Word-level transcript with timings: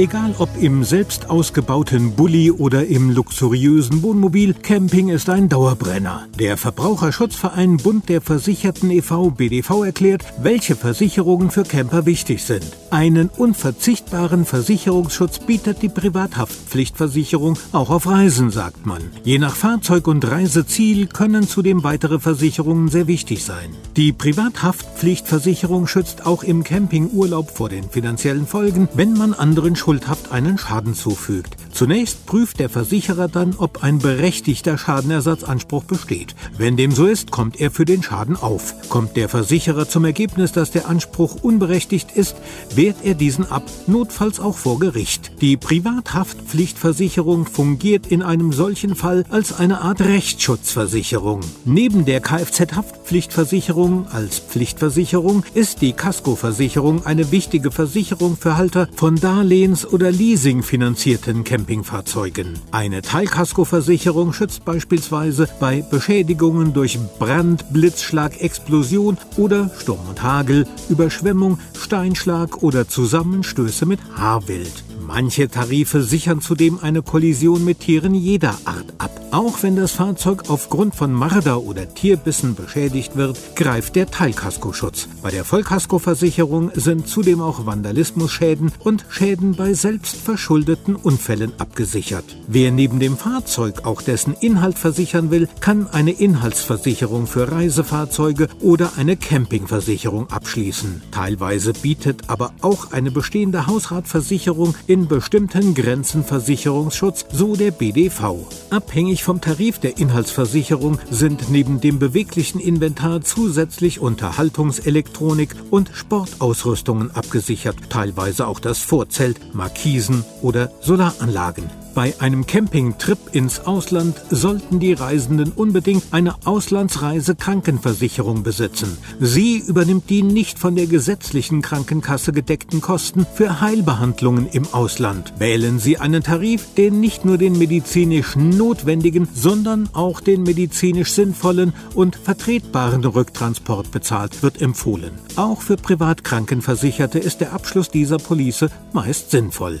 Egal 0.00 0.34
ob 0.38 0.48
im 0.58 0.82
selbst 0.82 1.28
ausgebauten 1.28 2.12
Bulli 2.12 2.50
oder 2.50 2.86
im 2.86 3.10
luxuriösen 3.10 4.02
Wohnmobil, 4.02 4.54
Camping 4.54 5.10
ist 5.10 5.28
ein 5.28 5.50
Dauerbrenner. 5.50 6.26
Der 6.38 6.56
Verbraucherschutzverein 6.56 7.76
Bund 7.76 8.08
der 8.08 8.22
Versicherten 8.22 8.90
e.V. 8.90 9.32
BDV 9.32 9.84
erklärt, 9.84 10.24
welche 10.40 10.74
Versicherungen 10.74 11.50
für 11.50 11.64
Camper 11.64 12.06
wichtig 12.06 12.44
sind. 12.44 12.64
Einen 12.88 13.28
unverzichtbaren 13.28 14.46
Versicherungsschutz 14.46 15.40
bietet 15.40 15.82
die 15.82 15.90
Privathaftpflichtversicherung 15.90 17.58
auch 17.72 17.90
auf 17.90 18.06
Reisen, 18.06 18.50
sagt 18.50 18.86
man. 18.86 19.02
Je 19.22 19.36
nach 19.36 19.54
Fahrzeug 19.54 20.06
und 20.06 20.26
Reiseziel 20.26 21.08
können 21.08 21.46
zudem 21.46 21.84
weitere 21.84 22.20
Versicherungen 22.20 22.88
sehr 22.88 23.06
wichtig 23.06 23.44
sein. 23.44 23.74
Die 23.98 24.14
Privathaftpflichtversicherung 24.14 25.86
schützt 25.86 26.24
auch 26.24 26.42
im 26.42 26.64
Campingurlaub 26.64 27.50
vor 27.50 27.68
den 27.68 27.90
finanziellen 27.90 28.46
Folgen, 28.46 28.88
wenn 28.94 29.12
man 29.12 29.34
anderen 29.34 29.76
schuldhaft 29.90 30.30
einen 30.30 30.56
Schaden 30.56 30.94
zufügt. 30.94 31.56
Zunächst 31.72 32.26
prüft 32.26 32.58
der 32.60 32.68
Versicherer 32.68 33.28
dann, 33.28 33.54
ob 33.56 33.82
ein 33.82 33.98
berechtigter 33.98 34.76
Schadenersatzanspruch 34.76 35.84
besteht. 35.84 36.34
Wenn 36.58 36.76
dem 36.76 36.92
so 36.92 37.06
ist, 37.06 37.30
kommt 37.30 37.60
er 37.60 37.70
für 37.70 37.84
den 37.84 38.02
Schaden 38.02 38.36
auf. 38.36 38.74
Kommt 38.88 39.16
der 39.16 39.28
Versicherer 39.28 39.88
zum 39.88 40.04
Ergebnis, 40.04 40.52
dass 40.52 40.70
der 40.70 40.88
Anspruch 40.88 41.36
unberechtigt 41.42 42.12
ist, 42.14 42.36
wehrt 42.74 42.96
er 43.04 43.14
diesen 43.14 43.50
ab, 43.50 43.64
notfalls 43.86 44.40
auch 44.40 44.56
vor 44.56 44.78
Gericht. 44.78 45.32
Die 45.40 45.56
Privathaftpflichtversicherung 45.56 47.46
fungiert 47.46 48.06
in 48.06 48.22
einem 48.22 48.52
solchen 48.52 48.94
Fall 48.94 49.24
als 49.30 49.52
eine 49.52 49.80
Art 49.80 50.00
Rechtsschutzversicherung. 50.00 51.40
Neben 51.64 52.04
der 52.04 52.20
Kfz-Haftpflichtversicherung 52.20 54.08
als 54.08 54.38
Pflichtversicherung 54.38 55.44
ist 55.54 55.82
die 55.82 55.92
Kaskoversicherung 55.92 57.06
eine 57.06 57.30
wichtige 57.32 57.70
Versicherung 57.70 58.36
für 58.36 58.56
Halter 58.56 58.88
von 58.96 59.16
Darlehens 59.16 59.86
oder 59.86 60.10
Leasing-finanzierten 60.10 61.44
Campingfahrzeugen. 61.60 62.58
Eine 62.70 63.02
Teilkaskoversicherung 63.02 64.32
schützt 64.32 64.64
beispielsweise 64.64 65.46
bei 65.60 65.82
Beschädigungen 65.82 66.72
durch 66.72 66.98
Brand, 67.18 67.70
Blitzschlag, 67.70 68.40
Explosion 68.40 69.18
oder 69.36 69.70
Sturm 69.78 70.08
und 70.08 70.22
Hagel, 70.22 70.66
Überschwemmung, 70.88 71.58
Steinschlag 71.78 72.62
oder 72.62 72.88
Zusammenstöße 72.88 73.84
mit 73.84 74.00
Haarwild. 74.16 74.84
Manche 75.06 75.48
Tarife 75.50 76.02
sichern 76.02 76.40
zudem 76.40 76.78
eine 76.80 77.02
Kollision 77.02 77.64
mit 77.64 77.80
Tieren 77.80 78.14
jeder 78.14 78.56
Art 78.64 78.94
ab. 78.98 79.09
Auch 79.32 79.62
wenn 79.62 79.76
das 79.76 79.92
Fahrzeug 79.92 80.44
aufgrund 80.48 80.96
von 80.96 81.12
Marder 81.12 81.62
oder 81.62 81.94
Tierbissen 81.94 82.56
beschädigt 82.56 83.14
wird, 83.14 83.38
greift 83.54 83.94
der 83.94 84.10
Teilkaskoschutz. 84.10 85.06
Bei 85.22 85.30
der 85.30 85.44
Vollkaskoversicherung 85.44 86.72
sind 86.74 87.06
zudem 87.06 87.40
auch 87.40 87.64
Vandalismusschäden 87.64 88.72
und 88.80 89.06
Schäden 89.08 89.54
bei 89.54 89.72
selbstverschuldeten 89.72 90.96
Unfällen 90.96 91.52
abgesichert. 91.58 92.24
Wer 92.48 92.72
neben 92.72 92.98
dem 92.98 93.16
Fahrzeug 93.16 93.86
auch 93.86 94.02
dessen 94.02 94.34
Inhalt 94.34 94.78
versichern 94.78 95.30
will, 95.30 95.48
kann 95.60 95.86
eine 95.86 96.10
Inhaltsversicherung 96.10 97.28
für 97.28 97.52
Reisefahrzeuge 97.52 98.48
oder 98.60 98.94
eine 98.96 99.16
Campingversicherung 99.16 100.28
abschließen. 100.30 101.02
Teilweise 101.12 101.72
bietet 101.72 102.22
aber 102.28 102.52
auch 102.62 102.90
eine 102.90 103.12
bestehende 103.12 103.68
Hausratversicherung 103.68 104.74
in 104.88 105.06
bestimmten 105.06 105.74
Grenzen 105.74 106.24
Versicherungsschutz, 106.24 107.26
so 107.30 107.54
der 107.54 107.70
BDV. 107.70 108.46
Abhängig 108.70 109.19
vom 109.22 109.40
Tarif 109.40 109.78
der 109.78 109.98
Inhaltsversicherung 109.98 110.98
sind 111.10 111.50
neben 111.50 111.80
dem 111.80 111.98
beweglichen 111.98 112.60
Inventar 112.60 113.22
zusätzlich 113.22 114.00
Unterhaltungselektronik 114.00 115.54
und 115.70 115.90
Sportausrüstungen 115.92 117.10
abgesichert, 117.10 117.76
teilweise 117.90 118.46
auch 118.46 118.60
das 118.60 118.78
Vorzelt, 118.78 119.54
Markisen 119.54 120.24
oder 120.42 120.70
Solaranlagen. 120.80 121.70
Bei 121.94 122.14
einem 122.20 122.46
Campingtrip 122.46 123.18
ins 123.32 123.66
Ausland 123.66 124.14
sollten 124.30 124.78
die 124.78 124.92
Reisenden 124.92 125.50
unbedingt 125.50 126.04
eine 126.12 126.36
Auslandsreise-Krankenversicherung 126.44 128.44
besitzen. 128.44 128.96
Sie 129.18 129.58
übernimmt 129.58 130.08
die 130.08 130.22
nicht 130.22 130.58
von 130.58 130.76
der 130.76 130.86
gesetzlichen 130.86 131.62
Krankenkasse 131.62 132.32
gedeckten 132.32 132.80
Kosten 132.80 133.26
für 133.34 133.60
Heilbehandlungen 133.60 134.46
im 134.46 134.72
Ausland. 134.72 135.32
Wählen 135.38 135.80
Sie 135.80 135.98
einen 135.98 136.22
Tarif, 136.22 136.64
der 136.76 136.92
nicht 136.92 137.24
nur 137.24 137.38
den 137.38 137.58
medizinisch 137.58 138.36
notwendigen, 138.36 139.26
sondern 139.34 139.88
auch 139.92 140.20
den 140.20 140.44
medizinisch 140.44 141.10
sinnvollen 141.10 141.72
und 141.94 142.14
vertretbaren 142.14 143.04
Rücktransport 143.04 143.90
bezahlt, 143.90 144.44
wird 144.44 144.62
empfohlen. 144.62 145.10
Auch 145.34 145.62
für 145.62 145.76
Privatkrankenversicherte 145.76 147.18
ist 147.18 147.40
der 147.40 147.52
Abschluss 147.52 147.90
dieser 147.90 148.18
Police 148.18 148.66
meist 148.92 149.32
sinnvoll. 149.32 149.80